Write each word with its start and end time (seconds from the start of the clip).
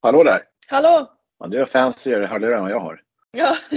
Hallå 0.00 0.22
där! 0.24 0.42
Hallå! 0.68 1.10
Ja, 1.38 1.46
du 1.46 1.58
har 1.58 1.66
fancier 1.66 2.20
hörlurar 2.20 2.56
än 2.56 2.62
vad 2.62 2.70
jag 2.72 2.80
har. 2.80 3.00
Ja. 3.30 3.56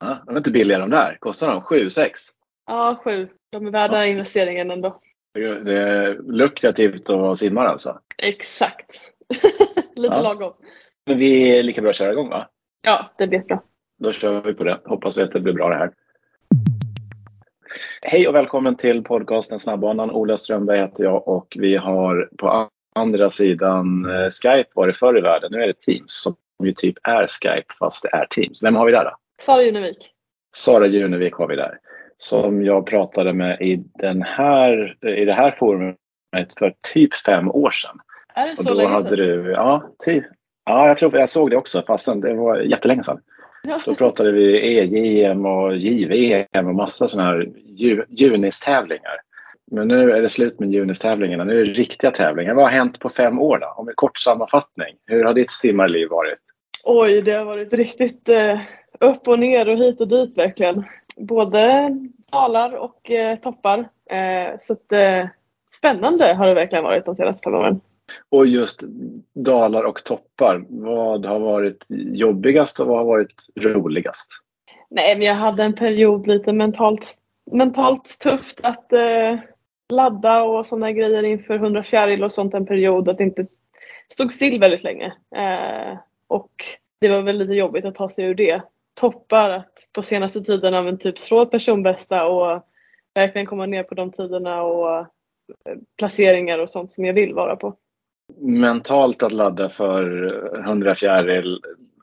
Ja, 0.00 0.18
de 0.26 0.32
är 0.34 0.38
inte 0.38 0.50
billiga 0.50 0.78
de 0.78 0.90
där. 0.90 1.16
Kostar 1.20 1.48
de? 1.48 1.62
7 1.62 1.90
6 1.90 2.20
ja, 2.66 2.96
sju. 3.04 3.28
De 3.52 3.66
är 3.66 3.70
värda 3.70 3.96
Ja. 3.96 4.06
investeringen 4.06 4.70
ändå. 4.70 5.00
Det 5.34 5.78
är 5.78 6.18
lukrativt 6.32 7.10
att 7.10 7.20
vara 7.20 7.36
simmare 7.36 7.68
alltså. 7.68 8.00
Exakt. 8.18 9.00
Lite 9.96 10.14
Ja. 10.14 10.20
lagom. 10.20 10.52
Men 11.06 11.18
vi 11.18 11.58
är 11.58 11.62
lika 11.62 11.80
bra 11.80 11.90
att 11.90 11.96
köra 11.96 12.12
igång 12.12 12.28
va? 12.28 12.48
Ja, 12.82 13.10
det 13.18 13.26
blir 13.26 13.38
bra. 13.38 13.62
Då 13.98 14.12
kör 14.12 14.42
vi 14.42 14.54
på 14.54 14.64
det. 14.64 14.80
Hoppas 14.84 15.18
vi 15.18 15.22
att 15.22 15.32
det 15.32 15.40
blir 15.40 15.52
bra 15.52 15.68
det 15.68 15.76
här. 15.76 15.90
Hej 18.02 18.28
och 18.28 18.34
välkommen 18.34 18.76
till 18.76 19.04
podcasten 19.04 19.58
Snabbbanan. 19.58 20.10
Ola 20.10 20.36
Strömberg 20.36 20.78
heter 20.78 21.04
jag 21.04 21.28
och 21.28 21.56
vi 21.60 21.76
har 21.76 22.30
på 22.38 22.48
andra 22.98 23.30
sidan 23.30 24.04
eh, 24.10 24.30
Skype 24.30 24.70
varit 24.74 24.96
förr 24.96 25.18
i 25.18 25.20
världen. 25.20 25.48
Nu 25.52 25.62
är 25.62 25.66
det 25.66 25.80
Teams 25.80 26.22
som 26.22 26.36
ju 26.64 26.72
typ 26.72 26.96
är 27.02 27.26
Skype 27.26 27.74
fast 27.78 28.02
det 28.02 28.08
är 28.16 28.26
Teams. 28.26 28.62
Vem 28.62 28.76
har 28.76 28.86
vi 28.86 28.92
där 28.92 29.04
då? 29.04 29.10
Sara 29.42 29.62
Junevik. 29.62 30.10
Sara 30.56 30.86
Junevik 30.86 31.34
har 31.34 31.48
vi 31.48 31.56
där. 31.56 31.78
Som 32.18 32.64
jag 32.64 32.86
pratade 32.86 33.32
med 33.32 33.60
i, 33.60 33.76
den 33.94 34.22
här, 34.22 34.96
i 35.08 35.24
det 35.24 35.32
här 35.32 35.50
forumet 35.50 35.96
för 36.58 36.74
typ 36.94 37.14
fem 37.16 37.50
år 37.50 37.70
sedan. 37.70 37.98
Är 38.34 38.46
det 38.46 38.52
Och 38.52 38.58
så 38.58 38.68
då 38.68 38.74
länge 38.74 38.88
hade 38.88 39.08
sedan? 39.08 39.16
du, 39.18 39.50
ja, 39.52 39.82
typ. 40.04 40.24
Ja, 40.64 40.86
jag 40.88 40.96
tror 40.98 41.16
jag 41.18 41.28
såg 41.28 41.50
det 41.50 41.56
också 41.56 41.82
fastän 41.86 42.20
det 42.20 42.34
var 42.34 42.56
jättelänge 42.60 43.02
sedan. 43.04 43.20
Ja. 43.62 43.80
Då 43.86 43.94
pratade 43.94 44.32
vi 44.32 44.58
EJM 44.78 45.46
och 45.46 45.76
JVM 45.76 46.66
och 46.66 46.74
massa 46.74 47.08
sådana 47.08 47.28
här 47.30 47.48
ju- 47.66 48.04
Junis-tävlingar. 48.08 49.16
Men 49.70 49.88
nu 49.88 50.12
är 50.12 50.22
det 50.22 50.28
slut 50.28 50.60
med 50.60 50.70
Junis-tävlingarna. 50.70 51.44
Nu 51.44 51.60
är 51.60 51.64
det 51.64 51.72
riktiga 51.72 52.10
tävlingar. 52.10 52.54
Vad 52.54 52.64
har 52.64 52.70
hänt 52.70 52.98
på 52.98 53.08
fem 53.08 53.38
år 53.38 53.58
då? 53.58 53.74
Om 53.76 53.88
en 53.88 53.94
kort 53.94 54.18
sammanfattning. 54.18 54.96
Hur 55.06 55.24
har 55.24 55.34
ditt 55.34 55.50
simmarliv 55.50 56.08
varit? 56.08 56.38
Oj, 56.84 57.22
det 57.22 57.32
har 57.32 57.44
varit 57.44 57.72
riktigt 57.72 58.28
eh, 58.28 58.60
upp 59.00 59.28
och 59.28 59.38
ner 59.38 59.68
och 59.68 59.78
hit 59.78 60.00
och 60.00 60.08
dit 60.08 60.38
verkligen. 60.38 60.84
Både 61.16 61.90
dalar 62.32 62.72
och 62.72 63.10
eh, 63.10 63.38
toppar. 63.38 63.78
Eh, 64.10 64.56
så 64.58 64.72
att, 64.72 64.92
eh, 64.92 65.26
spännande 65.72 66.34
har 66.34 66.46
det 66.46 66.54
verkligen 66.54 66.84
varit 66.84 67.04
de 67.04 67.16
senaste 67.16 67.44
fem 67.44 67.54
åren. 67.54 67.80
Och 68.28 68.46
just 68.46 68.82
dalar 69.34 69.84
och 69.84 70.04
toppar. 70.04 70.64
Vad 70.68 71.26
har 71.26 71.40
varit 71.40 71.84
jobbigast 72.12 72.80
och 72.80 72.86
vad 72.86 72.98
har 72.98 73.04
varit 73.04 73.46
roligast? 73.60 74.30
Nej, 74.90 75.16
men 75.16 75.26
jag 75.26 75.34
hade 75.34 75.62
en 75.62 75.74
period 75.74 76.26
lite 76.26 76.52
mentalt, 76.52 77.14
mentalt 77.52 78.18
tufft 78.20 78.60
att 78.62 78.92
eh, 78.92 79.38
ladda 79.92 80.42
och 80.42 80.66
sådana 80.66 80.92
grejer 80.92 81.22
inför 81.22 81.54
100 81.54 81.82
fjäril 81.82 82.24
och 82.24 82.32
sånt 82.32 82.54
en 82.54 82.66
period. 82.66 83.08
Att 83.08 83.18
det 83.18 83.24
inte 83.24 83.46
stod 84.12 84.32
still 84.32 84.60
väldigt 84.60 84.82
länge. 84.82 85.06
Eh, 85.36 85.98
och 86.26 86.50
det 87.00 87.08
var 87.08 87.22
väl 87.22 87.38
lite 87.38 87.52
jobbigt 87.52 87.84
att 87.84 87.94
ta 87.94 88.08
sig 88.08 88.24
ur 88.24 88.34
det. 88.34 88.62
Toppar 89.00 89.50
att 89.50 89.72
på 89.92 90.02
senaste 90.02 90.40
tiden 90.40 90.74
av 90.74 90.88
en 90.88 90.98
typ 90.98 91.18
slå 91.18 91.46
personbästa 91.46 92.26
och 92.26 92.62
verkligen 93.14 93.46
komma 93.46 93.66
ner 93.66 93.82
på 93.82 93.94
de 93.94 94.10
tiderna 94.10 94.62
och 94.62 94.98
eh, 94.98 95.06
placeringar 95.98 96.58
och 96.58 96.70
sånt 96.70 96.90
som 96.90 97.04
jag 97.04 97.14
vill 97.14 97.34
vara 97.34 97.56
på. 97.56 97.76
Mentalt 98.40 99.22
att 99.22 99.32
ladda 99.32 99.68
för 99.68 100.32
100 100.64 100.94
fjäril. 100.94 101.60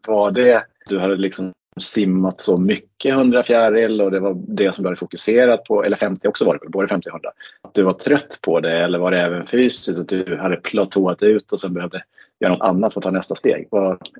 Var 0.07 0.31
det 0.31 0.65
du 0.89 0.99
hade 0.99 1.15
liksom 1.15 1.53
simmat 1.81 2.41
så 2.41 2.57
mycket 2.57 3.13
100 3.13 3.43
fjäril 3.43 4.01
och 4.01 4.11
det 4.11 4.19
var 4.19 4.33
det 4.47 4.75
som 4.75 4.83
du 4.83 4.87
hade 4.87 4.99
fokuserat 4.99 5.63
på, 5.63 5.83
eller 5.83 5.95
50 5.95 6.27
också 6.27 6.45
var 6.45 6.53
det 6.53 6.59
väl, 6.59 6.69
både 6.69 6.87
50 6.87 7.09
och 7.09 7.13
100. 7.13 7.31
Att 7.61 7.73
du 7.73 7.83
var 7.83 7.93
trött 7.93 8.39
på 8.41 8.59
det 8.59 8.83
eller 8.83 8.99
var 8.99 9.11
det 9.11 9.21
även 9.21 9.45
fysiskt 9.45 9.99
att 9.99 10.07
du 10.07 10.37
hade 10.37 10.55
platåat 10.55 11.23
ut 11.23 11.51
och 11.51 11.59
sen 11.59 11.73
behövde 11.73 12.03
göra 12.39 12.53
något 12.53 12.61
annat 12.61 12.93
för 12.93 12.99
att 12.99 13.03
ta 13.03 13.11
nästa 13.11 13.35
steg? 13.35 13.67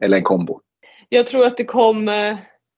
Eller 0.02 0.18
en 0.18 0.24
kombo? 0.24 0.60
Jag 1.10 1.28
tror 1.28 1.46
att 1.46 1.58
det 1.58 1.66
kom, 1.66 2.08
eh, 2.08 2.38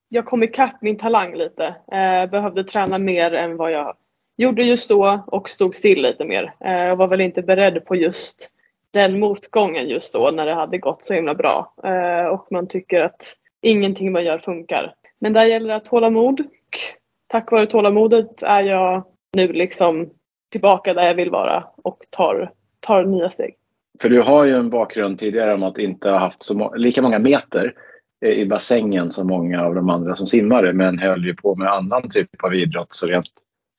jag 0.09 0.25
kom 0.25 0.44
ikapp 0.44 0.81
min 0.81 0.98
talang 0.98 1.36
lite. 1.36 1.75
Eh, 1.92 2.30
behövde 2.30 2.64
träna 2.64 2.98
mer 2.98 3.33
än 3.33 3.58
vad 3.58 3.72
jag 3.72 3.95
gjorde 4.38 4.64
just 4.64 4.89
då 4.89 5.23
och 5.27 5.49
stod 5.49 5.76
still 5.76 6.02
lite 6.02 6.26
mer. 6.26 6.54
Eh, 6.65 6.73
jag 6.73 6.95
var 6.95 7.08
väl 7.08 7.21
inte 7.21 7.42
beredd 7.42 7.86
på 7.86 7.95
just 7.95 8.49
den 8.92 9.20
motgången 9.20 9.88
just 9.88 10.14
då 10.14 10.32
när 10.32 10.45
det 10.45 10.54
hade 10.54 10.77
gått 10.77 11.04
så 11.04 11.14
himla 11.14 11.36
bra. 11.36 11.73
Och 12.32 12.48
man 12.52 12.67
tycker 12.67 13.02
att 13.04 13.36
ingenting 13.67 14.11
man 14.11 14.26
gör 14.26 14.38
funkar. 14.38 14.94
Men 15.20 15.33
där 15.33 15.45
gäller 15.45 15.67
det 15.67 15.76
att 15.76 15.88
hålla 15.88 16.10
mod. 16.10 16.39
Och 16.39 16.80
Tack 17.28 17.52
vare 17.52 17.67
tålamodet 17.67 18.44
är 18.44 18.61
jag 18.61 19.04
nu 19.38 19.54
liksom 19.54 20.10
tillbaka 20.52 20.94
där 20.94 21.08
jag 21.08 21.16
vill 21.16 21.30
vara 21.30 21.67
och 21.83 21.98
tar, 22.10 22.52
tar 22.80 23.04
nya 23.04 23.30
steg. 23.30 23.56
För 24.02 24.10
du 24.10 24.22
har 24.22 24.44
ju 24.45 24.54
en 24.54 24.70
bakgrund 24.70 25.20
tidigare 25.20 25.54
om 25.54 25.64
att 25.64 25.77
inte 25.77 26.10
ha 26.10 26.17
haft 26.17 26.44
så 26.44 26.58
må- 26.58 26.76
lika 26.76 27.02
många 27.02 27.20
meter 27.20 27.73
i 28.26 28.45
bassängen 28.45 29.11
som 29.11 29.27
många 29.27 29.66
av 29.66 29.76
de 29.76 29.89
andra 29.89 30.16
som 30.16 30.27
simmade. 30.27 30.73
men 30.73 31.00
höll 31.00 31.26
ju 31.26 31.36
på 31.36 31.56
med 31.56 31.73
annan 31.73 32.10
typ 32.10 32.44
av 32.44 32.56
idrott 32.56 32.94
så 32.94 33.08
rent 33.08 33.27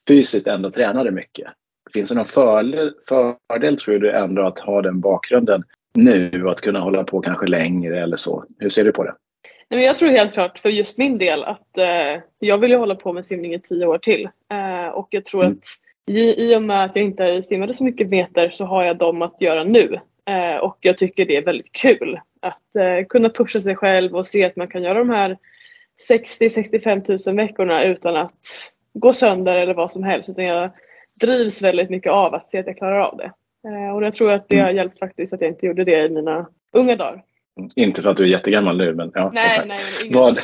fysiskt 0.09 0.47
ändå 0.47 0.71
tränade 0.71 1.11
mycket. 1.11 1.47
Finns 1.93 2.09
det 2.09 2.15
någon 2.15 2.25
fördel, 2.25 2.93
fördel 3.09 3.79
tror 3.79 3.99
du 3.99 4.11
ändå 4.11 4.43
att 4.43 4.59
ha 4.59 4.83
den 4.83 5.01
bakgrunden 5.01 5.65
nu 5.95 6.45
och 6.45 6.53
att 6.53 6.61
kunna 6.61 6.81
hålla 6.81 7.05
på 7.05 7.21
kanske 7.21 7.47
längre 7.47 8.03
eller 8.03 8.17
så? 8.17 8.45
Hur 8.59 8.71
ser 8.71 8.85
du 8.85 8.93
på 8.93 9.05
det? 9.05 9.15
Nej, 9.71 9.79
men 9.79 9.87
jag 9.87 9.97
tror 9.97 10.09
helt 10.11 10.33
klart 10.33 10.59
för 10.59 10.69
just 10.69 10.99
min 10.99 11.19
del 11.19 11.45
att 11.45 11.79
eh, 11.79 12.21
jag 12.39 12.59
vill 12.59 12.71
ju 12.71 12.77
hålla 12.77 12.95
på 12.95 13.13
med 13.13 13.25
simning 13.27 13.55
i 13.55 13.61
tio 13.61 13.87
år 13.87 13.99
till. 13.99 14.29
Eh, 14.51 14.89
och 14.89 15.09
jag 15.11 15.25
tror 15.25 15.45
Mm. 15.45 15.53
att 15.53 15.65
i, 16.07 16.45
i 16.45 16.57
och 16.57 16.63
med 16.63 16.85
att 16.85 16.97
jag 16.97 17.05
inte 17.05 17.43
simmade 17.43 17.75
så 17.75 17.85
mycket 17.85 18.09
meter 18.09 18.51
så 18.51 18.65
har 18.65 18.85
jag 18.85 18.97
dem 18.97 19.23
att 19.23 19.41
göra 19.41 19.65
nu. 19.65 20.01
Eh, 20.27 20.57
och 20.57 20.79
jag 20.81 20.99
tycker 20.99 21.25
det 21.27 21.37
är 21.37 21.45
väldigt 21.45 21.73
kul 21.73 22.21
att 22.41 22.77
eh, 22.77 23.07
kunna 23.09 23.29
pusha 23.29 23.61
sig 23.61 23.77
själv 23.77 24.17
och 24.17 24.27
se 24.27 24.45
att 24.45 24.57
man 24.57 24.69
kan 24.69 24.83
göra 24.83 24.99
de 24.99 25.11
här 25.11 25.37
60-65 26.11 27.29
000 27.29 27.37
veckorna 27.37 27.85
utan 27.85 28.17
att 28.17 28.73
gå 28.95 29.13
sönder 29.13 29.55
eller 29.55 29.75
vad 29.75 29.93
som 29.93 30.03
helst. 30.03 30.29
Utan 30.29 30.45
jag 30.45 30.71
drivs 31.15 31.63
väldigt 31.63 31.91
mycket 31.91 32.13
av 32.13 32.35
att 32.35 32.51
se 32.51 32.59
att 32.59 32.67
jag 32.67 32.77
klarar 32.77 33.01
av 33.01 33.17
det. 33.17 33.33
Eh, 33.69 33.95
och 33.97 34.05
jag 34.05 34.15
tror 34.15 34.31
att 34.33 34.49
det 34.49 34.59
har 34.59 34.71
hjälpt 34.71 34.99
faktiskt 34.99 35.33
att 35.33 35.41
jag 35.41 35.51
inte 35.51 35.67
gjorde 35.67 35.85
det 35.85 36.05
i 36.05 36.09
mina 36.09 36.47
unga 36.73 36.97
dagar. 36.97 37.23
Inte 37.77 38.03
för 38.03 38.11
att 38.11 38.17
du 38.17 38.23
är 38.23 38.29
jättegammal 38.29 38.77
nu 38.77 38.95
men 38.95 39.11
ja, 39.15 39.31
Nej, 39.35 39.63
nej, 39.67 39.85
Vad, 40.11 40.41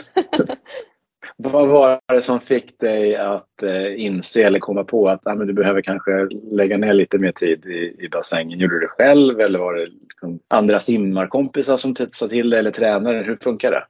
vad 1.36 1.68
var 1.68 2.00
det 2.12 2.22
som 2.22 2.40
fick 2.40 2.78
dig 2.78 3.16
att 3.16 3.62
eh, 3.62 4.04
inse 4.04 4.42
eller 4.42 4.58
komma 4.58 4.84
på 4.84 5.08
att 5.08 5.26
ah, 5.26 5.34
men 5.34 5.46
du 5.46 5.52
behöver 5.52 5.82
kanske 5.82 6.28
lägga 6.52 6.76
ner 6.76 6.92
lite 6.92 7.18
mer 7.18 7.32
tid 7.32 7.66
i, 7.66 7.96
i 7.98 8.08
bassängen? 8.08 8.58
Gjorde 8.58 8.74
du 8.74 8.80
det 8.80 8.88
själv 8.88 9.40
eller 9.40 9.58
var 9.58 9.74
det 9.74 9.86
liksom 9.86 10.40
andra 10.48 10.78
simmarkompisar 10.78 11.76
som 11.76 11.96
sa 12.12 12.28
till 12.28 12.50
dig 12.50 12.58
eller 12.58 12.70
tränare? 12.70 13.22
Hur 13.26 13.36
funkar 13.36 13.70
det? 13.70 13.84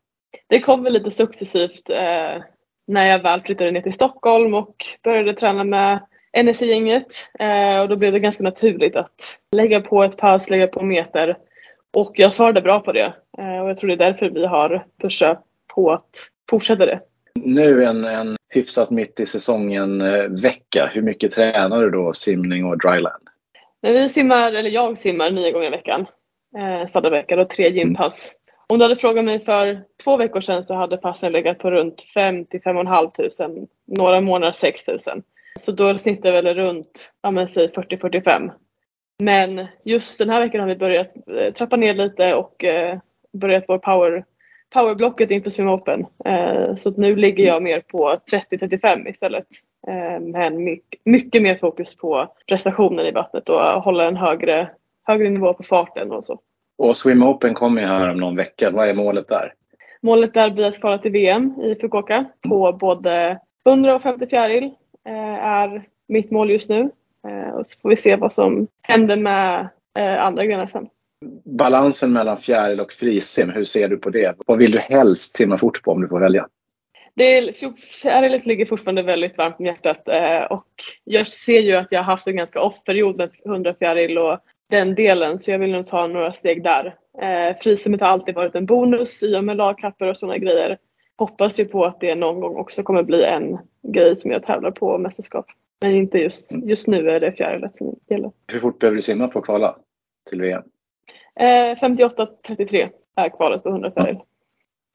Det 0.47 0.61
kom 0.61 0.83
väl 0.83 0.93
lite 0.93 1.11
successivt 1.11 1.91
eh, 1.91 2.43
när 2.87 3.07
jag 3.07 3.23
väl 3.23 3.41
flyttade 3.41 3.71
ner 3.71 3.81
till 3.81 3.93
Stockholm 3.93 4.55
och 4.55 4.77
började 5.03 5.35
träna 5.35 5.65
med 5.65 6.01
NSI-gänget. 6.43 7.07
Eh, 7.39 7.81
och 7.81 7.89
då 7.89 7.97
blev 7.97 8.13
det 8.13 8.21
ganska 8.21 8.45
naturligt 8.45 8.97
att 8.97 9.39
lägga 9.57 9.81
på 9.81 10.03
ett 10.03 10.17
pass, 10.17 10.51
lägga 10.51 10.67
på 10.67 10.85
meter. 10.85 11.37
Och 11.95 12.13
jag 12.15 12.33
svarade 12.33 12.61
bra 12.61 12.81
på 12.81 12.93
det. 12.93 13.15
Eh, 13.39 13.63
och 13.63 13.69
jag 13.69 13.77
tror 13.77 13.89
det 13.89 13.95
är 13.95 14.11
därför 14.11 14.31
vi 14.31 14.47
har 14.47 14.87
pushat 15.03 15.43
på 15.75 15.93
att 15.93 16.31
fortsätta 16.51 16.87
det. 16.87 17.01
Nu 17.35 17.85
en, 17.85 18.05
en 18.05 18.37
hyfsat 18.49 18.91
mitt 18.91 19.21
i 19.21 19.27
säsongen 19.27 20.01
eh, 20.01 20.25
vecka. 20.29 20.91
Hur 20.93 21.03
mycket 21.03 21.33
tränar 21.33 21.83
du 21.83 21.91
då 21.91 22.13
simning 22.13 22.65
och 22.65 22.79
dryland? 22.79 23.29
Vi 23.81 24.09
simmar, 24.09 24.53
eller 24.53 24.71
jag 24.71 24.99
simmar 24.99 25.31
nio 25.31 25.53
gånger 25.53 25.67
i 25.67 25.71
veckan. 25.71 26.07
Eh, 26.59 26.87
standardvecka 26.87 27.41
och 27.41 27.49
tre 27.49 27.71
gympass. 27.71 28.33
Om 28.67 28.79
du 28.79 28.85
hade 28.85 28.97
frågat 28.97 29.25
mig 29.25 29.41
för 29.45 29.83
två 30.05 30.17
veckor 30.17 30.41
sedan 30.41 30.65
så 30.65 30.75
hade 30.75 30.97
passen 30.97 31.33
legat 31.33 31.59
på 31.59 31.71
runt 31.71 32.01
5 32.15 32.45
till 32.45 32.63
5 32.63 32.77
500. 32.77 33.11
Några 33.87 34.21
månader 34.21 34.53
6 34.53 34.89
000. 34.89 34.99
Så 35.61 35.73
då 35.73 35.99
snittar 35.99 36.33
väl 36.33 36.55
runt, 36.55 37.13
ja 37.23 37.31
men 37.31 37.49
säg 37.49 37.69
40-45. 37.69 38.51
Men 39.19 39.67
just 39.85 40.19
den 40.19 40.31
här 40.31 40.41
veckan 40.41 40.61
har 40.61 40.69
vi 40.69 40.77
börjat 40.77 41.13
eh, 41.27 41.53
trappa 41.53 41.77
ner 41.77 41.95
lite 41.95 42.35
och 42.35 42.65
eh, 42.65 42.99
börjat 43.33 43.65
vår 43.69 43.79
power, 43.79 44.25
powerblocket 44.71 45.31
inför 45.31 45.51
Swim 45.51 45.69
Open. 45.69 46.07
Eh, 46.25 46.75
så 46.75 46.91
nu 46.91 47.17
ligger 47.17 47.45
jag 47.45 47.63
mer 47.63 47.81
på 47.81 48.17
30-35 48.31 49.09
istället. 49.09 49.47
Men 50.21 50.65
mycket, 50.65 51.01
mycket 51.05 51.43
mer 51.43 51.57
fokus 51.57 51.97
på 51.97 52.29
prestationen 52.49 53.07
i 53.07 53.11
vattnet 53.11 53.49
och 53.49 53.61
hålla 53.61 54.05
en 54.05 54.17
högre, 54.17 54.71
högre 55.03 55.31
nivå 55.31 55.55
på 55.55 55.63
farten 55.63 56.13
och 56.13 56.25
så. 56.25 56.41
Och 56.79 56.97
Swim 56.97 57.23
Open 57.23 57.55
kommer 57.55 57.83
ju 57.83 57.89
här 57.89 58.11
om 58.11 58.17
någon 58.17 58.37
vecka. 58.37 58.71
Vad 58.71 58.89
är 58.89 58.95
målet 58.95 59.29
där? 59.29 59.53
Målet 60.01 60.35
där 60.35 60.51
blir 60.51 60.65
att 60.65 60.81
kvala 60.81 60.99
till 60.99 61.13
VM 61.13 61.61
i 61.63 61.75
Fukuoka 61.75 62.25
på 62.49 62.73
både 62.73 63.39
100 63.67 63.95
och 63.95 64.03
50 64.03 64.27
fjäril 64.27 64.71
är 65.41 65.83
mitt 66.09 66.31
mål 66.31 66.51
just 66.51 66.71
nu. 66.71 66.91
Eh, 67.55 67.59
och 67.59 67.67
så 67.67 67.81
får 67.81 67.89
vi 67.89 67.97
se 67.97 68.17
vad 68.17 68.33
som 68.33 68.67
händer 68.83 69.17
med 69.17 69.69
eh, 69.99 70.25
andra 70.25 70.45
grenar 70.45 70.67
sen. 70.67 70.89
Balansen 71.45 72.13
mellan 72.13 72.37
fjäril 72.37 72.81
och 72.81 72.93
frisim, 72.93 73.51
hur 73.51 73.65
ser 73.65 73.89
du 73.89 73.97
på 73.97 74.11
det? 74.11 74.37
Vad 74.47 74.59
vill 74.59 74.71
du 74.71 74.79
helst 74.79 75.37
simma 75.37 75.59
fort 75.59 75.83
på 75.83 75.93
om 75.93 76.03
du 76.03 76.09
får 76.09 76.21
välja? 76.21 76.49
Det 77.17 77.57
fjärilet 78.03 78.47
ligger 78.47 78.67
fortfarande 78.67 79.03
väldigt 79.03 79.39
varmt 79.39 79.57
om 79.59 79.65
hjärtat 79.65 80.09
eh, 80.09 80.43
och 80.43 80.67
jag 81.05 81.27
ser 81.27 81.61
ju 81.61 81.73
att 81.77 81.89
jag 81.91 81.99
har 81.99 82.05
haft 82.05 82.27
en 82.27 82.37
ganska 82.37 82.61
off 82.61 82.85
period 82.85 83.17
med 83.17 83.31
100 83.47 83.75
fjäril 83.75 84.19
och 84.19 84.39
den 84.71 84.95
delen 84.95 85.39
så 85.39 85.51
jag 85.51 85.59
vill 85.59 85.73
nog 85.73 85.87
ta 85.87 86.07
några 86.07 86.33
steg 86.33 86.63
där. 86.63 86.95
Eh, 87.23 87.57
frisimmet 87.61 88.01
har 88.01 88.09
alltid 88.09 88.35
varit 88.35 88.55
en 88.55 88.67
bonus 88.67 89.23
i 89.23 89.37
och 89.37 89.45
med 89.45 89.57
lagkapper 89.57 90.07
och 90.07 90.17
sådana 90.17 90.39
grejer. 90.39 90.79
Hoppas 91.17 91.61
ju 91.61 91.65
på 91.65 91.85
att 91.85 92.01
det 92.01 92.15
någon 92.15 92.41
gång 92.41 92.57
också 92.57 92.83
kommer 92.83 93.03
bli 93.03 93.25
en 93.25 93.59
grej 93.93 94.17
som 94.17 94.31
jag 94.31 94.43
tävlar 94.43 94.71
på 94.71 94.99
mästerskap. 94.99 95.47
Men 95.85 95.95
inte 95.95 96.19
just, 96.19 96.53
mm. 96.53 96.69
just 96.69 96.87
nu 96.87 97.11
är 97.11 97.21
det 97.21 97.33
fjärilet 97.33 97.77
som 97.77 97.99
gäller. 98.09 98.33
Hur 98.47 98.61
fort 98.61 98.79
behöver 98.79 98.97
du 98.97 99.03
simma 99.03 99.29
på 99.29 99.39
att 99.39 99.45
kvala 99.45 99.77
till 100.29 100.41
VM? 100.41 100.63
Eh, 101.41 101.77
58.33 101.77 102.89
är 103.17 103.29
kvalet 103.29 103.63
på 103.63 103.69
100 103.69 103.91
fjäril. 103.91 104.19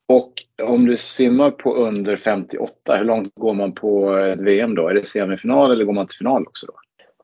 Och 0.07 0.33
om 0.63 0.85
du 0.85 0.97
simmar 0.97 1.51
på 1.51 1.75
under 1.75 2.17
58, 2.17 2.97
hur 2.97 3.05
långt 3.05 3.35
går 3.35 3.53
man 3.53 3.73
på 3.73 4.17
ett 4.17 4.39
VM 4.39 4.75
då? 4.75 4.87
Är 4.87 4.93
det 4.93 5.07
semifinal 5.07 5.71
eller 5.71 5.85
går 5.85 5.93
man 5.93 6.07
till 6.07 6.17
final 6.17 6.47
också 6.47 6.67
då? 6.67 6.73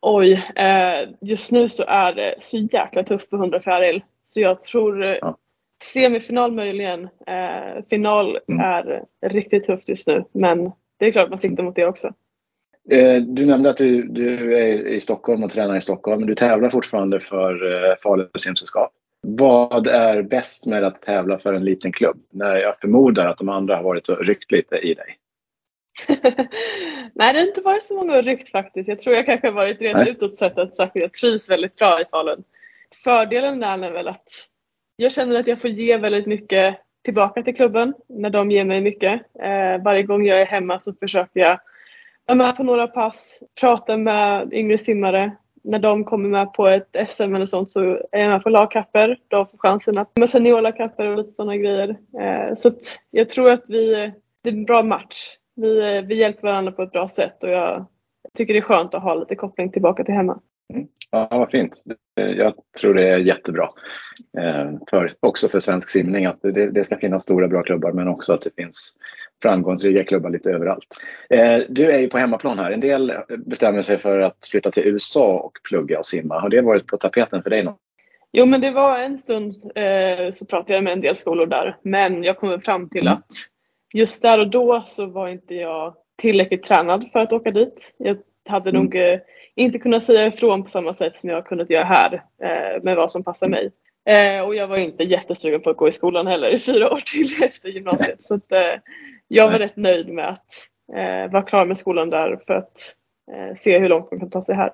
Oj, 0.01 0.33
eh, 0.55 1.09
just 1.21 1.51
nu 1.51 1.69
så 1.69 1.83
är 1.87 2.13
det 2.13 2.35
så 2.39 2.57
jäkla 2.57 3.03
tufft 3.03 3.29
på 3.29 3.35
100 3.35 3.59
fjäril. 3.59 4.03
Så 4.23 4.41
jag 4.41 4.59
tror 4.59 5.03
eh, 5.03 5.17
ja. 5.21 5.37
semifinal 5.83 6.51
möjligen. 6.51 7.03
Eh, 7.03 7.83
final 7.89 8.39
mm. 8.47 8.61
är 8.61 9.05
riktigt 9.21 9.63
tufft 9.63 9.89
just 9.89 10.07
nu. 10.07 10.23
Men 10.31 10.71
det 10.97 11.05
är 11.05 11.11
klart 11.11 11.29
man 11.29 11.37
siktar 11.37 11.63
mot 11.63 11.75
det 11.75 11.85
också. 11.85 12.13
Eh, 12.91 13.21
du 13.21 13.45
nämnde 13.45 13.69
att 13.69 13.77
du, 13.77 14.03
du, 14.03 14.57
är 14.57 14.87
i 14.87 14.99
Stockholm 14.99 15.43
och 15.43 15.51
tränar 15.51 15.75
i 15.75 15.81
Stockholm. 15.81 16.19
Men 16.19 16.27
du 16.27 16.35
tävlar 16.35 16.69
fortfarande 16.69 17.19
för 17.19 17.73
eh, 17.73 17.95
Falu 18.03 18.27
simsällskap. 18.37 18.91
Vad 19.21 19.87
är 19.87 20.21
bäst 20.21 20.65
med 20.65 20.83
att 20.83 21.01
tävla 21.01 21.39
för 21.39 21.53
en 21.53 21.65
liten 21.65 21.91
klubb? 21.91 22.17
När 22.31 22.55
jag 22.55 22.79
förmodar 22.79 23.27
att 23.27 23.37
de 23.37 23.49
andra 23.49 23.75
har 23.75 23.83
varit 23.83 24.09
och 24.09 24.25
ryckt 24.25 24.51
lite 24.51 24.75
i 24.75 24.93
dig. 24.93 25.17
Nej, 27.13 27.33
det 27.33 27.39
har 27.39 27.47
inte 27.47 27.61
varit 27.61 27.83
så 27.83 27.95
många 27.95 28.21
ryckt 28.21 28.49
faktiskt. 28.49 28.89
Jag 28.89 28.99
tror 28.99 29.15
jag 29.15 29.25
kanske 29.25 29.47
har 29.47 29.53
varit 29.53 29.81
rent 29.81 30.09
utåt 30.09 30.33
sett 30.33 30.57
att 30.57 30.75
sagt 30.75 30.95
att 30.95 31.01
jag 31.01 31.13
trivs 31.13 31.49
väldigt 31.49 31.75
bra 31.75 32.01
i 32.01 32.05
Falun. 32.11 32.43
Fördelen 33.03 33.59
där 33.59 33.83
är 33.83 33.91
väl 33.91 34.07
att 34.07 34.29
jag 34.95 35.11
känner 35.11 35.39
att 35.39 35.47
jag 35.47 35.61
får 35.61 35.69
ge 35.69 35.97
väldigt 35.97 36.25
mycket 36.25 36.75
tillbaka 37.03 37.43
till 37.43 37.55
klubben 37.55 37.93
när 38.07 38.29
de 38.29 38.51
ger 38.51 38.65
mig 38.65 38.81
mycket. 38.81 39.21
Eh, 39.39 39.83
varje 39.83 40.03
gång 40.03 40.25
jag 40.25 40.41
är 40.41 40.45
hemma 40.45 40.79
så 40.79 40.93
försöker 40.93 41.39
jag 41.39 41.59
vara 42.25 42.37
med 42.37 42.57
på 42.57 42.63
några 42.63 42.87
pass, 42.87 43.39
prata 43.61 43.97
med 43.97 44.53
yngre 44.53 44.77
simmare, 44.77 45.31
när 45.65 45.79
de 45.79 46.03
kommer 46.03 46.29
med 46.29 46.53
på 46.53 46.67
ett 46.67 47.09
SM 47.09 47.35
eller 47.35 47.45
sånt 47.45 47.71
så 47.71 47.81
är 48.11 48.19
jag 48.19 48.29
med 48.29 48.43
på 48.43 48.49
lagkapper. 48.49 49.19
De 49.27 49.45
får 49.45 49.57
chansen 49.57 49.97
att 49.97 50.17
med 50.17 50.29
seniorlagkapper 50.29 51.05
och 51.05 51.17
lite 51.17 51.29
sådana 51.29 51.57
grejer. 51.57 51.89
Eh, 52.19 52.53
så 52.53 52.71
jag 53.11 53.29
tror 53.29 53.51
att 53.51 53.63
vi, 53.67 54.11
det 54.43 54.49
är 54.49 54.53
en 54.53 54.65
bra 54.65 54.83
match. 54.83 55.15
Vi, 55.55 55.95
eh, 55.95 56.01
vi 56.01 56.15
hjälper 56.15 56.47
varandra 56.47 56.71
på 56.71 56.83
ett 56.83 56.91
bra 56.91 57.07
sätt 57.07 57.43
och 57.43 57.49
jag 57.49 57.85
tycker 58.33 58.53
det 58.53 58.59
är 58.59 58.61
skönt 58.61 58.93
att 58.93 59.03
ha 59.03 59.15
lite 59.15 59.35
koppling 59.35 59.71
tillbaka 59.71 60.03
till 60.03 60.13
hemma. 60.13 60.39
Mm. 60.73 60.87
Ja, 61.11 61.27
vad 61.31 61.51
fint. 61.51 61.83
Jag 62.15 62.53
tror 62.79 62.93
det 62.93 63.07
är 63.07 63.17
jättebra. 63.17 63.69
Eh, 64.37 64.71
för, 64.89 65.11
också 65.19 65.47
för 65.47 65.59
svensk 65.59 65.89
simning 65.89 66.25
att 66.25 66.41
det, 66.41 66.71
det 66.71 66.83
ska 66.83 66.97
finnas 66.97 67.23
stora 67.23 67.47
bra 67.47 67.63
klubbar 67.63 67.91
men 67.91 68.07
också 68.07 68.33
att 68.33 68.41
det 68.41 68.55
finns 68.55 68.95
framgångsrika 69.45 70.03
klubbar 70.03 70.29
lite 70.29 70.49
överallt. 70.49 70.87
Eh, 71.29 71.59
du 71.69 71.91
är 71.91 71.99
ju 71.99 72.09
på 72.09 72.17
hemmaplan 72.17 72.59
här. 72.59 72.71
En 72.71 72.79
del 72.79 73.13
bestämmer 73.45 73.81
sig 73.81 73.97
för 73.97 74.19
att 74.19 74.47
flytta 74.51 74.71
till 74.71 74.87
USA 74.87 75.39
och 75.39 75.53
plugga 75.69 75.99
och 75.99 76.05
simma. 76.05 76.39
Har 76.39 76.49
det 76.49 76.61
varit 76.61 76.87
på 76.87 76.97
tapeten 76.97 77.43
för 77.43 77.49
dig 77.49 77.63
någon? 77.63 77.75
Jo, 78.37 78.45
men 78.45 78.61
det 78.61 78.71
var 78.71 78.99
en 78.99 79.17
stund 79.17 79.53
eh, 79.75 80.31
så 80.31 80.45
pratade 80.45 80.73
jag 80.73 80.83
med 80.83 80.93
en 80.93 81.01
del 81.01 81.15
skolor 81.15 81.45
där. 81.45 81.77
Men 81.81 82.23
jag 82.23 82.37
kom 82.37 82.61
fram 82.61 82.89
till 82.89 83.07
mm. 83.07 83.13
att 83.13 83.31
just 83.93 84.21
där 84.21 84.39
och 84.39 84.49
då 84.49 84.83
så 84.87 85.05
var 85.05 85.27
inte 85.27 85.55
jag 85.55 85.93
tillräckligt 86.17 86.63
tränad 86.63 87.09
för 87.11 87.19
att 87.19 87.33
åka 87.33 87.51
dit. 87.51 87.93
Jag 87.97 88.17
hade 88.49 88.69
mm. 88.69 88.83
nog 88.83 88.95
eh, 88.95 89.19
inte 89.55 89.79
kunnat 89.79 90.03
säga 90.03 90.27
ifrån 90.27 90.63
på 90.63 90.69
samma 90.69 90.93
sätt 90.93 91.15
som 91.15 91.29
jag 91.29 91.37
har 91.37 91.41
kunnat 91.41 91.69
göra 91.69 91.83
här 91.83 92.23
eh, 92.43 92.83
med 92.83 92.95
vad 92.95 93.11
som 93.11 93.23
passar 93.23 93.47
mig. 93.47 93.71
Eh, 94.09 94.45
och 94.45 94.55
jag 94.55 94.67
var 94.67 94.77
inte 94.77 95.03
jättesugen 95.03 95.61
på 95.61 95.69
att 95.69 95.77
gå 95.77 95.87
i 95.87 95.91
skolan 95.91 96.27
heller 96.27 96.53
i 96.53 96.59
fyra 96.59 96.93
år 96.93 96.99
till 97.05 97.43
efter 97.43 97.69
gymnasiet. 97.69 98.23
Så 98.23 98.35
att, 98.35 98.51
jag 99.27 99.51
var 99.51 99.59
rätt 99.59 99.77
nöjd 99.77 100.09
med 100.09 100.29
att 100.29 100.45
eh, 100.93 101.31
vara 101.31 101.41
klar 101.41 101.65
med 101.65 101.77
skolan 101.77 102.09
där 102.09 102.39
för 102.47 102.53
att 102.53 102.93
eh, 103.31 103.55
se 103.55 103.79
hur 103.79 103.89
långt 103.89 104.11
man 104.11 104.19
kan 104.19 104.29
ta 104.29 104.41
sig 104.41 104.55
här. 104.55 104.71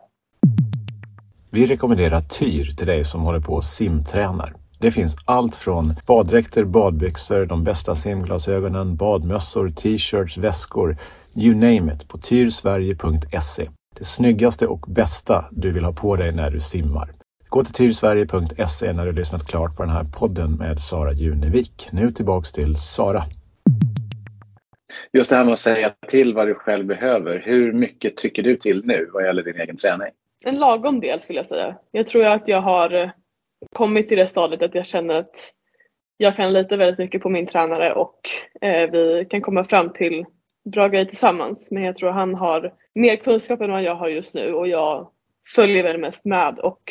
Vi 1.49 1.65
rekommenderar 1.65 2.21
Tyr 2.21 2.75
till 2.77 2.87
dig 2.87 3.03
som 3.03 3.21
håller 3.21 3.39
på 3.39 3.53
och 3.53 3.63
simtränar. 3.63 4.53
Det 4.79 4.91
finns 4.91 5.15
allt 5.25 5.57
från 5.57 5.95
baddräkter, 6.05 6.63
badbyxor, 6.63 7.45
de 7.45 7.63
bästa 7.63 7.95
simglasögonen, 7.95 8.95
badmössor, 8.95 9.69
t-shirts, 9.69 10.37
väskor, 10.37 10.97
you 11.35 11.55
name 11.55 11.93
it 11.93 12.07
på 12.07 12.17
tyrsverige.se. 12.17 13.69
Det 13.97 14.05
snyggaste 14.05 14.67
och 14.67 14.85
bästa 14.87 15.45
du 15.51 15.71
vill 15.71 15.83
ha 15.83 15.93
på 15.93 16.15
dig 16.15 16.31
när 16.31 16.49
du 16.49 16.59
simmar. 16.59 17.11
Gå 17.49 17.63
till 17.63 17.73
tyrsverige.se 17.73 18.93
när 18.93 19.05
du 19.05 19.11
lyssnat 19.11 19.47
klart 19.47 19.75
på 19.75 19.83
den 19.83 19.91
här 19.91 20.03
podden 20.03 20.55
med 20.55 20.79
Sara 20.79 21.13
Junevik. 21.13 21.87
Nu 21.91 22.11
tillbaks 22.11 22.51
till 22.51 22.75
Sara. 22.75 23.23
Just 25.13 25.29
det 25.29 25.35
här 25.35 25.43
med 25.43 25.51
att 25.51 25.59
säga 25.59 25.93
till 26.07 26.33
vad 26.33 26.47
du 26.47 26.53
själv 26.53 26.85
behöver. 26.85 27.41
Hur 27.45 27.73
mycket 27.73 28.17
tycker 28.17 28.43
du 28.43 28.55
till 28.55 28.85
nu 28.85 29.09
vad 29.13 29.25
gäller 29.25 29.43
din 29.43 29.61
egen 29.61 29.75
träning? 29.75 30.07
En 30.45 30.59
lagom 30.59 30.99
del 30.99 31.19
skulle 31.19 31.39
jag 31.39 31.45
säga. 31.45 31.75
Jag 31.91 32.07
tror 32.07 32.25
att 32.25 32.43
jag 32.45 32.61
har 32.61 32.93
eh, 32.93 33.09
kommit 33.73 34.09
till 34.09 34.17
det 34.17 34.27
stadiet 34.27 34.61
att 34.61 34.75
jag 34.75 34.85
känner 34.85 35.15
att 35.15 35.53
jag 36.17 36.35
kan 36.35 36.53
lita 36.53 36.77
väldigt 36.77 36.99
mycket 36.99 37.21
på 37.21 37.29
min 37.29 37.47
tränare 37.47 37.93
och 37.93 38.19
eh, 38.61 38.91
vi 38.91 39.27
kan 39.29 39.41
komma 39.41 39.63
fram 39.63 39.93
till 39.93 40.25
bra 40.63 40.87
grejer 40.87 41.05
tillsammans. 41.05 41.71
Men 41.71 41.83
jag 41.83 41.95
tror 41.95 42.09
han 42.09 42.35
har 42.35 42.73
mer 42.95 43.15
kunskap 43.15 43.61
än 43.61 43.71
vad 43.71 43.83
jag 43.83 43.95
har 43.95 44.09
just 44.09 44.33
nu 44.33 44.53
och 44.53 44.67
jag 44.67 45.09
följer 45.55 45.83
väl 45.83 45.97
mest 45.97 46.25
med 46.25 46.59
och 46.59 46.81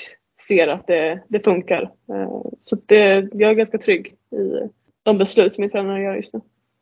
ser 0.47 0.69
att 0.69 0.87
det, 0.87 1.23
det 1.29 1.45
funkar. 1.45 1.83
Eh, 1.83 2.43
så 2.63 2.77
det, 2.87 3.29
jag 3.33 3.51
är 3.51 3.55
ganska 3.55 3.79
trygg 3.79 4.15
i 4.31 4.56
eh, 4.56 4.69
de 5.03 5.19
beslut 5.19 5.53
som 5.53 5.63
min 5.63 5.71
tränare 5.71 6.03
gör 6.03 6.15
just 6.15 6.35
nu. 6.35 6.41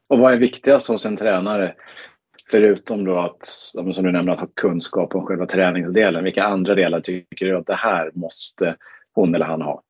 Och 0.08 0.18
vad 0.18 0.32
är 0.32 0.38
viktigast 0.38 0.88
hos 0.88 1.06
en 1.06 1.16
tränare? 1.16 1.74
Förutom 2.50 3.04
då 3.04 3.18
att, 3.18 3.46
som 3.46 3.92
du 3.92 4.12
nämnde, 4.12 4.32
att 4.32 4.40
ha 4.40 4.48
kunskap 4.54 5.14
om 5.14 5.26
själva 5.26 5.46
träningsdelen. 5.46 6.24
Vilka 6.24 6.44
andra 6.44 6.74
delar 6.74 7.00
tycker 7.00 7.46
du 7.46 7.56
att 7.56 7.66
det 7.66 7.74
här 7.74 8.10
måste 8.14 8.76
hon 9.14 9.34
eller 9.34 9.46
han 9.46 9.62
ha? 9.62 9.82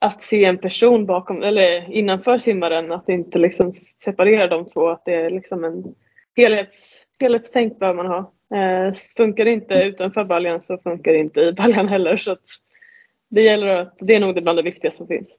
Att 0.00 0.22
se 0.22 0.44
en 0.44 0.58
person 0.58 1.06
bakom, 1.06 1.42
eller 1.42 1.92
innanför 1.92 2.38
simmaren, 2.38 2.92
att 2.92 3.08
inte 3.08 3.38
liksom 3.38 3.72
separera 3.72 4.46
de 4.46 4.68
två. 4.68 4.88
Att 4.88 5.04
det 5.04 5.14
är 5.14 5.30
liksom 5.30 5.64
en 5.64 5.94
helhets, 6.36 7.06
helhetstänk 7.20 7.78
behöver 7.78 8.02
man 8.02 8.06
ha. 8.06 8.32
Eh, 8.58 8.92
funkar 9.16 9.44
det 9.44 9.50
inte 9.50 9.74
utanför 9.74 10.24
baljan 10.24 10.60
så 10.60 10.78
funkar 10.78 11.12
det 11.12 11.18
inte 11.18 11.40
i 11.40 11.52
baljan 11.52 11.88
heller. 11.88 12.16
Så 12.16 12.32
att 12.32 12.44
det 13.30 13.42
gäller 13.42 13.66
att, 13.66 13.96
det 14.00 14.14
är 14.14 14.20
nog 14.20 14.34
det 14.34 14.42
bland 14.42 14.58
det 14.58 14.62
viktigaste 14.62 14.98
som 14.98 15.06
finns. 15.06 15.38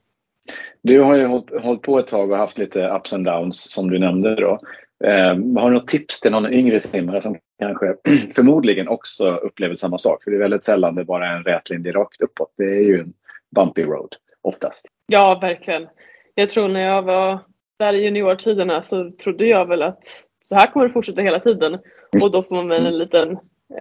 Du 0.82 1.00
har 1.00 1.16
ju 1.16 1.26
hållit, 1.26 1.62
hållit 1.62 1.82
på 1.82 1.98
ett 1.98 2.06
tag 2.06 2.30
och 2.30 2.36
haft 2.36 2.58
lite 2.58 2.88
ups 2.88 3.12
and 3.12 3.24
downs 3.24 3.72
som 3.72 3.90
du 3.90 3.98
nämnde 3.98 4.34
då. 4.34 4.60
Eh, 5.04 5.60
har 5.60 5.70
du 5.70 5.76
något 5.76 5.88
tips 5.88 6.20
till 6.20 6.30
någon 6.30 6.52
yngre 6.52 6.80
simmare 6.80 7.20
som 7.20 7.36
kanske 7.58 7.96
förmodligen 8.34 8.88
också 8.88 9.30
upplever 9.30 9.74
samma 9.74 9.98
sak? 9.98 10.24
För 10.24 10.30
det 10.30 10.36
är 10.36 10.40
väldigt 10.40 10.62
sällan 10.62 10.94
det 10.94 11.04
bara 11.04 11.28
är 11.28 11.36
en 11.36 11.44
rät 11.44 11.70
linje 11.70 11.92
rakt 11.92 12.20
uppåt. 12.20 12.54
Det 12.56 12.64
är 12.64 12.82
ju 12.82 13.00
en 13.00 13.12
bumpy 13.56 13.82
road 13.82 14.16
oftast. 14.42 14.88
Ja, 15.06 15.38
verkligen. 15.42 15.88
Jag 16.34 16.50
tror 16.50 16.68
när 16.68 16.80
jag 16.80 17.02
var 17.02 17.38
där 17.78 17.92
i 17.92 18.04
juniortiderna 18.04 18.82
så 18.82 19.10
trodde 19.10 19.46
jag 19.46 19.66
väl 19.66 19.82
att 19.82 20.24
så 20.40 20.54
här 20.54 20.66
kommer 20.66 20.86
det 20.86 20.92
fortsätta 20.92 21.20
hela 21.20 21.40
tiden. 21.40 21.78
Och 22.22 22.30
då 22.30 22.42
får 22.42 22.54
man 22.54 22.68
väl 22.68 22.86
en 22.86 22.98
liten 22.98 23.30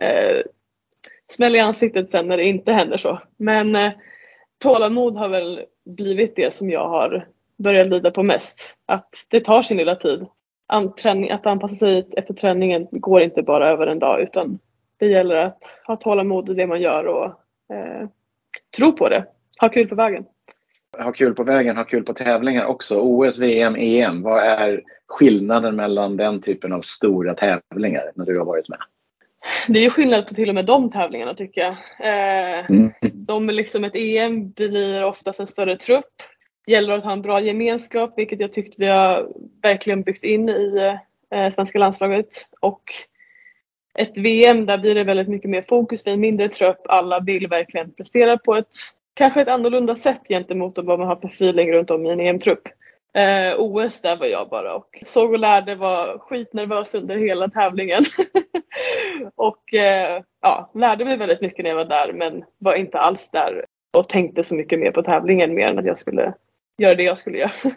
eh, 0.01 0.41
smäll 1.31 1.55
i 1.55 1.59
ansiktet 1.59 2.09
sen 2.09 2.27
när 2.27 2.37
det 2.37 2.43
inte 2.43 2.71
händer 2.71 2.97
så. 2.97 3.21
Men 3.37 3.75
eh, 3.75 3.91
tålamod 4.61 5.17
har 5.17 5.29
väl 5.29 5.61
blivit 5.85 6.35
det 6.35 6.53
som 6.53 6.69
jag 6.69 6.89
har 6.89 7.27
börjat 7.57 7.87
lida 7.87 8.11
på 8.11 8.23
mest. 8.23 8.75
Att 8.85 9.09
det 9.29 9.39
tar 9.39 9.61
sin 9.61 9.77
lilla 9.77 9.95
tid. 9.95 10.25
Att 10.67 11.45
anpassa 11.45 11.75
sig 11.75 12.07
efter 12.11 12.33
träningen 12.33 12.87
går 12.91 13.21
inte 13.21 13.41
bara 13.41 13.69
över 13.69 13.87
en 13.87 13.99
dag 13.99 14.21
utan 14.21 14.59
det 14.97 15.07
gäller 15.07 15.35
att 15.35 15.63
ha 15.87 15.95
tålamod 15.95 16.49
i 16.49 16.53
det 16.53 16.67
man 16.67 16.81
gör 16.81 17.05
och 17.05 17.25
eh, 17.75 18.07
tro 18.77 18.91
på 18.91 19.09
det. 19.09 19.25
Ha 19.61 19.69
kul 19.69 19.87
på 19.87 19.95
vägen. 19.95 20.25
Ha 20.97 21.11
kul 21.11 21.33
på 21.33 21.43
vägen, 21.43 21.77
ha 21.77 21.83
kul 21.83 22.03
på 22.03 22.13
tävlingar 22.13 22.65
också. 22.65 22.99
OS, 22.99 23.39
VM, 23.39 23.75
EM. 23.75 24.21
Vad 24.21 24.43
är 24.43 24.81
skillnaden 25.07 25.75
mellan 25.75 26.17
den 26.17 26.41
typen 26.41 26.73
av 26.73 26.81
stora 26.81 27.33
tävlingar 27.33 28.11
när 28.15 28.25
du 28.25 28.37
har 28.37 28.45
varit 28.45 28.69
med? 28.69 28.79
Det 29.67 29.79
är 29.79 29.83
ju 29.83 29.89
skillnad 29.89 30.27
på 30.27 30.33
till 30.33 30.49
och 30.49 30.55
med 30.55 30.65
de 30.65 30.91
tävlingarna 30.91 31.33
tycker 31.33 31.61
jag. 31.61 31.75
Eh, 31.99 32.65
mm. 32.69 32.91
de 33.01 33.47
liksom 33.47 33.83
ett 33.83 33.95
EM 33.95 34.51
blir 34.51 35.03
oftast 35.03 35.39
en 35.39 35.47
större 35.47 35.77
trupp. 35.77 36.23
Gäller 36.67 36.97
att 36.97 37.03
ha 37.03 37.11
en 37.11 37.21
bra 37.21 37.41
gemenskap 37.41 38.13
vilket 38.17 38.39
jag 38.39 38.51
tyckte 38.51 38.75
vi 38.81 38.87
har 38.87 39.29
verkligen 39.61 40.01
byggt 40.01 40.23
in 40.23 40.49
i 40.49 40.97
eh, 41.31 41.49
svenska 41.49 41.79
landslaget. 41.79 42.27
Och 42.59 42.83
ett 43.93 44.17
VM 44.17 44.65
där 44.65 44.77
blir 44.77 44.95
det 44.95 45.03
väldigt 45.03 45.27
mycket 45.27 45.49
mer 45.49 45.65
fokus, 45.69 46.01
vi 46.05 46.09
är 46.09 46.13
en 46.13 46.21
mindre 46.21 46.49
trupp, 46.49 46.81
alla 46.85 47.19
vill 47.19 47.47
verkligen 47.47 47.91
prestera 47.91 48.37
på 48.37 48.55
ett 48.55 48.73
kanske 49.13 49.41
ett 49.41 49.47
annorlunda 49.47 49.95
sätt 49.95 50.21
gentemot 50.27 50.77
vad 50.77 50.99
man 50.99 51.07
har 51.07 51.15
för 51.15 51.27
feeling 51.27 51.71
runt 51.71 51.91
om 51.91 52.05
i 52.05 52.09
en 52.09 52.19
EM-trupp. 52.19 52.67
Eh, 53.13 53.59
OS 53.59 54.01
där 54.01 54.17
var 54.17 54.25
jag 54.25 54.49
bara 54.49 54.75
och 54.75 55.03
såg 55.05 55.31
och 55.31 55.39
lärde, 55.39 55.75
var 55.75 56.19
skitnervös 56.19 56.95
under 56.95 57.17
hela 57.17 57.49
tävlingen. 57.49 58.03
och 59.35 59.73
eh, 59.73 60.23
ja, 60.41 60.71
lärde 60.75 61.05
mig 61.05 61.17
väldigt 61.17 61.41
mycket 61.41 61.63
när 61.63 61.69
jag 61.69 61.77
var 61.77 61.85
där 61.85 62.13
men 62.13 62.43
var 62.57 62.75
inte 62.75 62.97
alls 62.97 63.29
där 63.29 63.65
och 63.97 64.09
tänkte 64.09 64.43
så 64.43 64.55
mycket 64.55 64.79
mer 64.79 64.91
på 64.91 65.03
tävlingen 65.03 65.53
mer 65.53 65.67
än 65.67 65.79
att 65.79 65.85
jag 65.85 65.97
skulle 65.97 66.33
göra 66.77 66.95
det 66.95 67.03
jag 67.03 67.17
skulle 67.17 67.37
göra. 67.37 67.51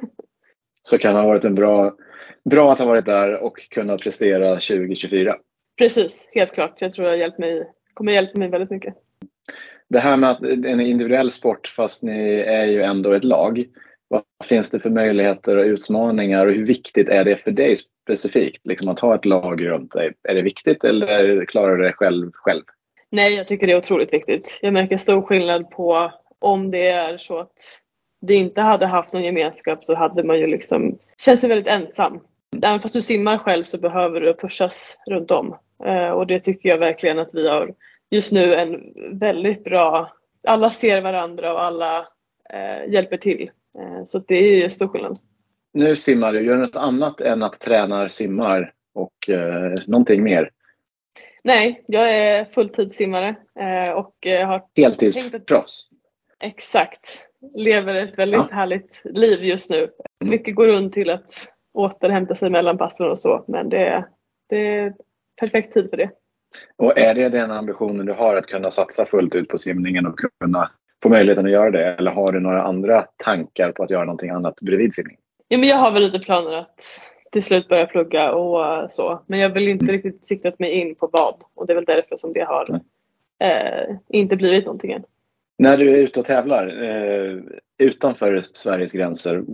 Så 0.82 0.98
kan 0.98 1.14
det 1.14 1.20
ha 1.20 1.28
varit 1.28 1.44
en 1.44 1.54
bra, 1.54 1.94
bra 2.44 2.72
att 2.72 2.78
ha 2.78 2.86
varit 2.86 3.06
där 3.06 3.44
och 3.44 3.56
kunna 3.70 3.98
prestera 3.98 4.50
2024. 4.54 5.36
Precis, 5.78 6.28
helt 6.32 6.54
klart. 6.54 6.80
Jag 6.80 6.92
tror 6.92 7.04
det 7.04 7.10
har 7.10 7.16
hjälpt 7.16 7.38
mig, 7.38 7.70
kommer 7.94 8.12
hjälpa 8.12 8.38
mig 8.38 8.48
väldigt 8.48 8.70
mycket. 8.70 8.94
Det 9.88 9.98
här 9.98 10.16
med 10.16 10.30
att 10.30 10.40
det 10.40 10.68
är 10.68 10.72
en 10.72 10.80
individuell 10.80 11.30
sport 11.30 11.68
fast 11.68 12.02
ni 12.02 12.38
är 12.38 12.64
ju 12.64 12.82
ändå 12.82 13.12
ett 13.12 13.24
lag. 13.24 13.64
Vad 14.14 14.48
finns 14.48 14.70
det 14.70 14.80
för 14.80 14.90
möjligheter 14.90 15.56
och 15.56 15.64
utmaningar 15.64 16.46
och 16.46 16.52
hur 16.52 16.66
viktigt 16.66 17.08
är 17.08 17.24
det 17.24 17.36
för 17.36 17.50
dig 17.50 17.76
specifikt? 17.76 18.66
Liksom 18.66 18.88
att 18.88 19.00
ha 19.00 19.14
ett 19.14 19.24
lag 19.24 19.66
runt 19.66 19.92
dig. 19.92 20.12
Är 20.28 20.34
det 20.34 20.42
viktigt 20.42 20.84
eller 20.84 21.44
klarar 21.44 21.76
du 21.76 21.82
det 21.82 21.92
själv? 21.92 22.30
själv? 22.34 22.62
Nej, 23.10 23.34
jag 23.34 23.48
tycker 23.48 23.66
det 23.66 23.72
är 23.72 23.78
otroligt 23.78 24.12
viktigt. 24.12 24.58
Jag 24.62 24.72
märker 24.72 24.96
stor 24.96 25.22
skillnad 25.22 25.70
på 25.70 26.12
om 26.38 26.70
det 26.70 26.88
är 26.88 27.18
så 27.18 27.38
att 27.38 27.80
du 28.20 28.34
inte 28.34 28.62
hade 28.62 28.86
haft 28.86 29.12
någon 29.12 29.24
gemenskap 29.24 29.84
så 29.84 29.94
hade 29.94 30.24
man 30.24 30.38
ju 30.38 30.46
liksom 30.46 30.98
känt 31.24 31.40
sig 31.40 31.48
väldigt 31.48 31.72
ensam. 31.72 32.20
Även 32.62 32.80
fast 32.80 32.94
du 32.94 33.02
simmar 33.02 33.38
själv 33.38 33.64
så 33.64 33.78
behöver 33.78 34.20
du 34.20 34.34
pushas 34.34 34.98
runt 35.06 35.30
om. 35.30 35.56
Eh, 35.84 36.08
och 36.08 36.26
det 36.26 36.40
tycker 36.40 36.68
jag 36.68 36.78
verkligen 36.78 37.18
att 37.18 37.34
vi 37.34 37.48
har 37.48 37.74
just 38.10 38.32
nu 38.32 38.54
en 38.54 38.80
väldigt 39.18 39.64
bra, 39.64 40.12
alla 40.48 40.70
ser 40.70 41.00
varandra 41.00 41.52
och 41.52 41.62
alla 41.62 41.98
eh, 42.52 42.92
hjälper 42.92 43.16
till. 43.16 43.50
Eh, 43.78 44.04
så 44.04 44.18
det 44.18 44.34
är 44.34 44.62
ju 44.62 44.68
stor 44.68 44.88
skillnad. 44.88 45.18
Nu 45.72 45.96
simmar 45.96 46.32
du, 46.32 46.46
gör 46.46 46.56
du 46.56 46.62
något 46.62 46.76
annat 46.76 47.20
än 47.20 47.42
att 47.42 47.60
träna 47.60 48.08
simmar 48.08 48.72
och 48.94 49.28
eh, 49.28 49.74
någonting 49.86 50.22
mer? 50.22 50.50
Nej, 51.44 51.84
jag 51.86 52.10
är 52.10 52.44
fulltidssimmare 52.44 53.36
eh, 53.60 53.92
och 53.92 54.26
eh, 54.26 54.46
har 54.46 54.62
Heltidsproffs? 54.76 55.88
Exakt. 56.42 57.22
Lever 57.54 57.94
ett 57.94 58.18
väldigt 58.18 58.40
ja. 58.50 58.56
härligt 58.56 59.02
liv 59.04 59.44
just 59.44 59.70
nu. 59.70 59.78
Mm. 59.78 60.30
Mycket 60.30 60.54
går 60.54 60.68
runt 60.68 60.92
till 60.92 61.10
att 61.10 61.48
återhämta 61.72 62.34
sig 62.34 62.50
mellan 62.50 62.78
passen 62.78 63.10
och 63.10 63.18
så 63.18 63.44
men 63.48 63.68
det, 63.68 64.08
det 64.48 64.56
är 64.56 64.94
perfekt 65.40 65.72
tid 65.72 65.90
för 65.90 65.96
det. 65.96 66.10
Och 66.76 66.98
är 66.98 67.14
det 67.14 67.28
den 67.28 67.50
ambitionen 67.50 68.06
du 68.06 68.12
har 68.12 68.36
att 68.36 68.46
kunna 68.46 68.70
satsa 68.70 69.06
fullt 69.06 69.34
ut 69.34 69.48
på 69.48 69.58
simningen 69.58 70.06
och 70.06 70.18
kunna 70.40 70.70
få 71.04 71.08
möjligheten 71.08 71.46
att 71.46 71.52
göra 71.52 71.70
det? 71.70 71.84
Eller 71.84 72.10
har 72.10 72.32
du 72.32 72.40
några 72.40 72.62
andra 72.62 73.06
tankar 73.16 73.72
på 73.72 73.82
att 73.82 73.90
göra 73.90 74.04
någonting 74.04 74.30
annat 74.30 74.60
bredvid 74.60 74.94
simning? 74.94 75.16
Ja, 75.48 75.58
men 75.58 75.68
jag 75.68 75.76
har 75.76 75.92
väl 75.92 76.02
lite 76.02 76.18
planer 76.18 76.52
att 76.52 77.00
till 77.32 77.42
slut 77.42 77.68
börja 77.68 77.86
plugga 77.86 78.32
och 78.32 78.90
så. 78.90 79.22
Men 79.26 79.40
jag 79.40 79.50
vill 79.50 79.68
inte 79.68 79.84
mm. 79.84 79.92
riktigt 79.92 80.26
siktat 80.26 80.58
mig 80.58 80.70
in 80.70 80.94
på 80.94 81.10
vad 81.12 81.34
och 81.54 81.66
det 81.66 81.72
är 81.72 81.74
väl 81.74 81.84
därför 81.84 82.16
som 82.16 82.32
det 82.32 82.44
har 82.44 82.80
eh, 83.38 83.96
inte 84.08 84.36
blivit 84.36 84.66
någonting 84.66 84.92
än. 84.92 85.02
När 85.58 85.76
du 85.76 85.90
är 85.90 85.96
ute 85.96 86.20
och 86.20 86.26
tävlar 86.26 86.82
eh, 86.82 87.40
utanför 87.78 88.40
Sveriges 88.52 88.92
gränser, 88.92 89.44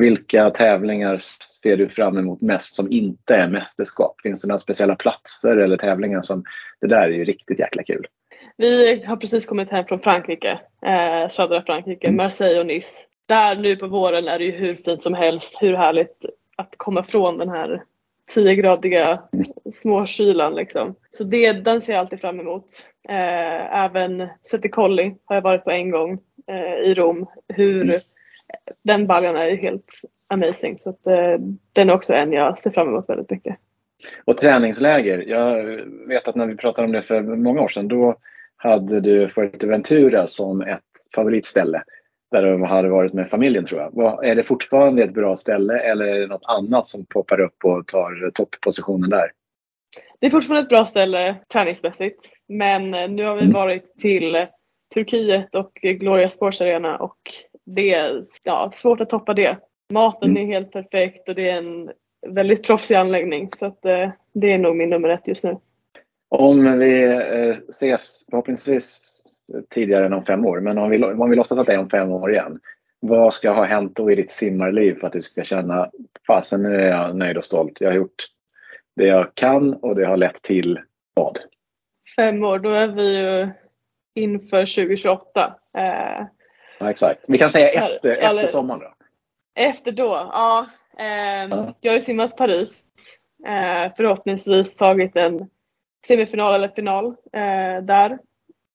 vilka 0.00 0.50
tävlingar 0.50 1.18
ser 1.62 1.76
du 1.76 1.88
fram 1.88 2.18
emot 2.18 2.40
mest 2.40 2.74
som 2.74 2.92
inte 2.92 3.34
är 3.34 3.48
mästerskap? 3.48 4.20
Finns 4.20 4.42
det 4.42 4.48
några 4.48 4.58
speciella 4.58 4.94
platser 4.94 5.56
eller 5.56 5.76
tävlingar 5.76 6.22
som 6.22 6.44
det 6.80 6.86
där 6.86 7.02
är 7.02 7.12
ju 7.12 7.24
riktigt 7.24 7.58
jäkla 7.58 7.82
kul? 7.82 8.06
Vi 8.58 9.02
har 9.06 9.16
precis 9.16 9.46
kommit 9.46 9.70
hem 9.70 9.84
från 9.84 10.00
Frankrike, 10.00 10.60
eh, 10.82 11.28
södra 11.28 11.62
Frankrike, 11.62 12.06
mm. 12.06 12.16
Marseille 12.16 12.60
och 12.60 12.66
Nice. 12.66 13.04
Där 13.26 13.56
nu 13.56 13.76
på 13.76 13.86
våren 13.86 14.28
är 14.28 14.38
det 14.38 14.44
ju 14.44 14.50
hur 14.50 14.74
fint 14.74 15.02
som 15.02 15.14
helst, 15.14 15.56
hur 15.60 15.74
härligt 15.74 16.24
att 16.56 16.74
komma 16.76 17.02
från 17.02 17.38
den 17.38 17.48
här 17.48 17.82
10-gradiga 18.34 19.22
småkylan 19.72 20.54
liksom. 20.54 20.94
Så 21.10 21.24
det, 21.24 21.52
den 21.52 21.82
ser 21.82 21.92
jag 21.92 22.00
alltid 22.00 22.20
fram 22.20 22.40
emot. 22.40 22.64
Eh, 23.08 23.84
även 23.84 24.28
Colli 24.70 25.14
har 25.24 25.36
jag 25.36 25.42
varit 25.42 25.64
på 25.64 25.70
en 25.70 25.90
gång 25.90 26.18
eh, 26.46 26.90
i 26.90 26.94
Rom. 26.94 27.26
Hur 27.48 27.84
mm. 27.84 28.00
den 28.82 29.06
baljan 29.06 29.36
är 29.36 29.56
helt 29.56 29.92
amazing. 30.28 30.78
Så 30.78 30.90
att, 30.90 31.06
eh, 31.06 31.38
den 31.72 31.90
är 31.90 31.94
också 31.94 32.14
en 32.14 32.32
jag 32.32 32.58
ser 32.58 32.70
fram 32.70 32.88
emot 32.88 33.08
väldigt 33.08 33.30
mycket. 33.30 33.56
Och 34.24 34.36
träningsläger. 34.36 35.24
Jag 35.26 35.64
vet 36.08 36.28
att 36.28 36.36
när 36.36 36.46
vi 36.46 36.56
pratade 36.56 36.86
om 36.86 36.92
det 36.92 37.02
för 37.02 37.22
många 37.22 37.60
år 37.60 37.68
sedan 37.68 37.88
då 37.88 38.16
hade 38.58 39.00
du 39.00 39.28
Fuerteventura 39.28 40.26
som 40.26 40.60
ett 40.60 40.80
favoritställe 41.14 41.82
där 42.30 42.42
du 42.42 42.64
hade 42.64 42.88
varit 42.88 43.12
med 43.12 43.30
familjen 43.30 43.66
tror 43.66 43.80
jag. 43.80 44.26
Är 44.26 44.34
det 44.34 44.44
fortfarande 44.44 45.02
ett 45.02 45.14
bra 45.14 45.36
ställe 45.36 45.78
eller 45.78 46.04
är 46.04 46.20
det 46.20 46.26
något 46.26 46.46
annat 46.46 46.86
som 46.86 47.06
poppar 47.06 47.40
upp 47.40 47.64
och 47.64 47.86
tar 47.86 48.30
topppositionen 48.34 49.10
där? 49.10 49.30
Det 50.20 50.26
är 50.26 50.30
fortfarande 50.30 50.62
ett 50.62 50.68
bra 50.68 50.86
ställe 50.86 51.36
träningsmässigt 51.52 52.32
men 52.48 52.90
nu 52.90 53.24
har 53.24 53.34
vi 53.34 53.42
mm. 53.42 53.52
varit 53.52 53.98
till 53.98 54.46
Turkiet 54.94 55.54
och 55.54 55.72
Gloria 55.82 56.28
Sports 56.28 56.60
Arena 56.60 56.96
och 56.96 57.18
det 57.66 57.94
är 57.94 58.22
ja, 58.42 58.70
svårt 58.74 59.00
att 59.00 59.10
toppa 59.10 59.34
det. 59.34 59.56
Maten 59.92 60.30
mm. 60.30 60.42
är 60.42 60.54
helt 60.54 60.72
perfekt 60.72 61.28
och 61.28 61.34
det 61.34 61.50
är 61.50 61.58
en 61.58 61.90
väldigt 62.26 62.62
proffsig 62.62 62.94
anläggning 62.94 63.48
så 63.50 63.66
att, 63.66 63.84
eh, 63.84 64.10
det 64.34 64.52
är 64.52 64.58
nog 64.58 64.76
min 64.76 64.90
nummer 64.90 65.08
ett 65.08 65.28
just 65.28 65.44
nu. 65.44 65.56
Om 66.28 66.78
vi 66.78 67.02
eh, 67.04 67.56
ses 67.68 68.24
förhoppningsvis 68.30 69.18
tidigare 69.70 70.06
än 70.06 70.12
om 70.12 70.24
fem 70.24 70.46
år. 70.46 70.60
Men 70.60 70.78
om 70.78 70.90
vi, 70.90 71.04
om 71.04 71.30
vi 71.30 71.36
låtsas 71.36 71.58
att 71.58 71.66
det 71.66 71.74
är 71.74 71.78
om 71.78 71.90
fem 71.90 72.10
år 72.12 72.32
igen. 72.32 72.60
Vad 73.00 73.34
ska 73.34 73.50
ha 73.50 73.64
hänt 73.64 73.96
då 73.96 74.10
i 74.10 74.14
ditt 74.14 74.30
simmarliv 74.30 74.94
för 74.94 75.06
att 75.06 75.12
du 75.12 75.22
ska 75.22 75.44
känna 75.44 75.90
fasen 76.26 76.62
nu 76.62 76.74
är 76.74 76.88
jag 76.88 77.16
nöjd 77.16 77.36
och 77.36 77.44
stolt. 77.44 77.80
Jag 77.80 77.88
har 77.88 77.96
gjort 77.96 78.26
det 78.96 79.06
jag 79.06 79.34
kan 79.34 79.74
och 79.74 79.94
det 79.94 80.06
har 80.06 80.16
lett 80.16 80.42
till 80.42 80.80
vad? 81.14 81.38
Fem 82.16 82.44
år, 82.44 82.58
då 82.58 82.70
är 82.70 82.88
vi 82.88 83.18
ju 83.18 83.48
inför 84.14 84.58
2028. 84.58 85.54
Eh, 85.78 86.26
ja, 86.80 86.90
exakt. 86.90 87.24
Vi 87.28 87.38
kan 87.38 87.50
säga 87.50 87.68
efter, 87.68 88.16
eller, 88.16 88.26
efter 88.26 88.46
sommaren 88.46 88.80
då. 88.80 88.94
Efter 89.54 89.92
då, 89.92 90.08
ja. 90.32 90.66
Eh, 90.98 91.48
ja. 91.50 91.74
Jag 91.80 91.92
har 91.92 91.96
ju 91.96 92.02
simmat 92.02 92.36
Paris. 92.36 92.84
Eh, 93.46 93.92
förhoppningsvis 93.96 94.76
tagit 94.76 95.16
en 95.16 95.48
semifinal 96.06 96.54
eller 96.54 96.68
final 96.68 97.06
eh, 97.32 97.82
där. 97.82 98.18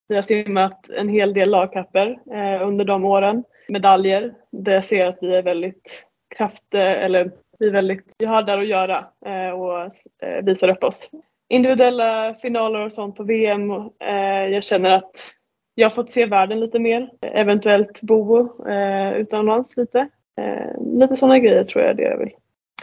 Vi 0.07 0.15
har 0.15 0.21
simmat 0.21 0.89
en 0.89 1.09
hel 1.09 1.33
del 1.33 1.49
lagkapper 1.49 2.19
eh, 2.33 2.67
under 2.67 2.85
de 2.85 3.05
åren. 3.05 3.43
Medaljer. 3.67 4.33
Där 4.51 4.71
jag 4.71 4.83
ser 4.83 5.07
att 5.07 5.17
vi 5.21 5.35
är 5.35 5.43
väldigt 5.43 6.05
kraft, 6.37 6.73
eh, 6.73 7.03
eller 7.03 7.31
vi, 7.59 7.67
är 7.67 7.71
väldigt, 7.71 8.15
vi 8.17 8.25
har 8.25 8.43
där 8.43 8.57
att 8.57 8.67
göra 8.67 9.05
eh, 9.25 9.49
och 9.49 9.81
eh, 10.23 10.43
visar 10.43 10.69
upp 10.69 10.83
oss. 10.83 11.11
Individuella 11.49 12.35
finaler 12.41 12.79
och 12.79 12.91
sånt 12.91 13.15
på 13.15 13.23
VM. 13.23 13.71
Eh, 13.99 14.47
jag 14.51 14.63
känner 14.63 14.91
att 14.91 15.33
jag 15.75 15.85
har 15.85 15.91
fått 15.91 16.11
se 16.11 16.25
världen 16.25 16.59
lite 16.59 16.79
mer. 16.79 17.09
Eventuellt 17.21 18.01
bo 18.01 18.49
eh, 18.67 19.13
utomlands 19.13 19.77
lite. 19.77 20.07
Eh, 20.41 20.81
lite 20.99 21.15
sådana 21.15 21.39
grejer 21.39 21.63
tror 21.63 21.83
jag 21.83 21.91
är 21.91 21.95
det 21.95 22.03
jag 22.03 22.17
vill 22.17 22.31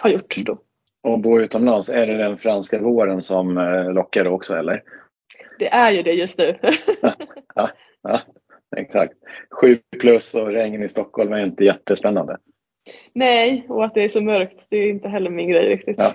ha 0.02 0.10
gjort 0.10 0.36
då. 0.36 0.58
Och 1.02 1.20
bo 1.20 1.40
utomlands, 1.40 1.88
är 1.88 2.06
det 2.06 2.16
den 2.16 2.36
franska 2.36 2.82
våren 2.82 3.22
som 3.22 3.58
eh, 3.58 3.92
lockar 3.92 4.26
också 4.26 4.54
eller? 4.54 4.82
Det 5.58 5.68
är 5.68 5.90
ju 5.90 6.02
det 6.02 6.12
just 6.12 6.38
nu. 6.38 6.58
ja, 7.54 7.70
ja, 8.02 8.20
exakt. 8.76 9.14
Sju 9.60 9.78
plus 10.00 10.34
och 10.34 10.48
regn 10.48 10.82
i 10.82 10.88
Stockholm 10.88 11.32
är 11.32 11.46
inte 11.46 11.64
jättespännande. 11.64 12.36
Nej, 13.12 13.66
och 13.68 13.84
att 13.84 13.94
det 13.94 14.04
är 14.04 14.08
så 14.08 14.20
mörkt 14.20 14.66
det 14.68 14.76
är 14.76 14.90
inte 14.90 15.08
heller 15.08 15.30
min 15.30 15.48
grej 15.48 15.66
riktigt. 15.66 15.96
Ja. 15.98 16.12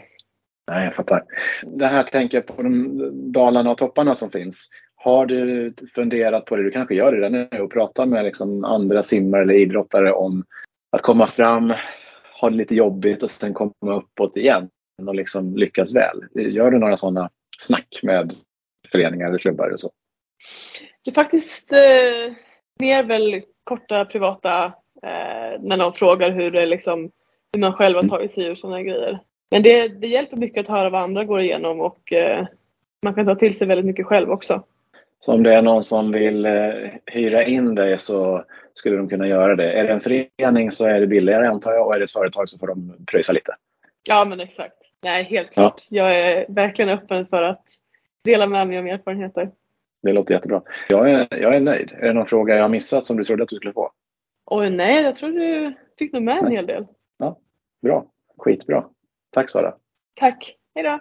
Nej, 0.72 0.86
jag 0.86 0.96
fattar. 0.96 1.24
Det 1.64 1.86
här 1.86 2.04
tänker 2.04 2.38
jag 2.38 2.48
på 2.48 2.64
de 2.64 3.32
dalarna 3.32 3.72
och 3.72 3.78
topparna 3.78 4.16
som 4.16 4.30
finns. 4.30 4.70
Har 4.96 5.26
du 5.26 5.74
funderat 5.96 6.46
på 6.46 6.56
det, 6.56 6.64
du 6.64 6.72
kanske 6.72 6.96
gör 6.96 7.12
det 7.12 7.18
redan 7.18 7.48
nu, 7.52 7.62
och 7.62 7.72
pratar 7.72 8.06
med 8.06 8.26
liksom 8.26 8.64
andra 8.64 9.04
simmare 9.04 9.42
eller 9.42 9.54
idrottare 9.54 10.12
om 10.12 10.44
att 10.92 11.02
komma 11.02 11.28
fram, 11.28 11.74
ha 12.42 12.50
det 12.50 12.56
lite 12.56 12.76
jobbigt 12.76 13.24
och 13.24 13.30
sen 13.30 13.54
komma 13.54 13.96
uppåt 13.96 14.38
igen 14.38 14.70
och 15.08 15.16
liksom 15.16 15.58
lyckas 15.58 15.96
väl. 15.96 16.24
Gör 16.34 16.72
du 16.72 16.80
några 16.80 16.98
sådana 16.98 17.30
snack 17.58 18.00
med 18.04 18.34
föreningar 18.92 19.28
eller 19.28 19.38
klubbar 19.38 19.70
och 19.70 19.80
så? 19.80 19.92
Det 21.04 21.12
är 21.12 21.16
faktiskt 21.16 21.72
eh, 21.72 22.34
mer 22.80 23.04
väl 23.04 23.42
korta 23.64 24.06
privata 24.06 24.66
eh, 25.04 25.62
när 25.62 25.78
någon 25.78 25.94
frågar 25.94 26.32
hur, 26.32 26.52
det 26.52 26.66
liksom, 26.66 27.12
hur 27.54 27.62
man 27.62 27.74
själv 27.74 27.96
har 27.96 28.04
mm. 28.04 28.10
tagit 28.10 28.32
sig 28.32 28.46
ur 28.46 28.56
sådana 28.56 28.84
grejer. 28.84 29.20
Men 29.52 29.64
det, 29.64 29.88
det 29.88 30.08
hjälper 30.08 30.38
mycket 30.38 30.62
att 30.62 30.68
höra 30.68 30.90
vad 30.90 31.02
andra 31.02 31.24
går 31.24 31.42
igenom 31.42 31.80
och 31.80 32.14
eh, 32.14 32.46
man 33.04 33.14
kan 33.14 33.26
ta 33.26 33.36
till 33.36 33.58
sig 33.58 33.68
väldigt 33.68 33.86
mycket 33.86 34.06
själv 34.06 34.32
också. 34.32 34.64
Så 35.20 35.34
om 35.34 35.44
det 35.44 35.54
är 35.54 35.62
någon 35.62 35.84
som 35.84 36.12
vill 36.12 36.46
eh, 36.46 36.74
hyra 37.06 37.44
in 37.44 37.76
dig 37.76 38.00
så 38.00 38.44
skulle 38.74 38.98
de 38.98 39.10
kunna 39.10 39.28
göra 39.28 39.56
det. 39.56 39.72
Är 39.72 39.84
det 39.84 39.94
en 39.94 40.00
förening 40.00 40.72
så 40.72 40.86
är 40.86 41.00
det 41.00 41.08
billigare 41.08 41.48
antar 41.48 41.74
jag 41.74 41.88
och 41.88 41.96
är 41.96 42.00
det 42.00 42.04
ett 42.04 42.12
företag 42.12 42.50
så 42.50 42.60
får 42.60 42.68
de 42.68 43.06
pröjsa 43.12 43.34
lite. 43.34 43.56
Ja 44.08 44.26
men 44.26 44.40
exakt. 44.40 44.85
Nej 45.06 45.24
helt 45.24 45.54
klart. 45.54 45.82
Ja. 45.90 46.04
Jag 46.04 46.20
är 46.20 46.46
verkligen 46.50 46.90
öppen 46.90 47.26
för 47.26 47.44
att 47.44 47.64
dela 48.24 48.48
med 48.48 48.68
mig 48.68 48.78
av 48.78 48.88
erfarenheter. 48.88 49.52
Det 50.02 50.14
låter 50.14 50.34
jättebra. 50.34 50.62
Jag 50.90 51.12
är, 51.12 51.28
jag 51.32 51.56
är 51.56 51.60
nöjd. 51.60 51.92
Är 51.92 52.08
det 52.08 52.14
någon 52.14 52.26
fråga 52.26 52.56
jag 52.56 52.62
har 52.62 52.70
missat 52.70 53.06
som 53.06 53.18
du 53.18 53.24
trodde 53.24 53.44
att 53.44 53.50
du 53.50 53.56
skulle 53.56 53.74
få? 53.74 53.92
Oj, 54.46 54.70
nej, 54.70 55.04
jag 55.04 55.16
tror 55.16 55.30
du 55.30 55.74
fick 56.00 56.14
nog 56.14 56.24
med 56.24 56.38
en 56.38 56.52
hel 56.52 56.66
del. 56.66 56.86
Ja, 57.18 57.40
bra. 57.82 58.06
Skitbra. 58.38 58.86
Tack 59.32 59.50
Sara. 59.50 59.76
Tack. 60.14 60.56
Hej 60.76 60.84
då. 60.84 61.00